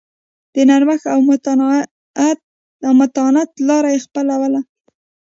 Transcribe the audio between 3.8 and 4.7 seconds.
یې خپلوله.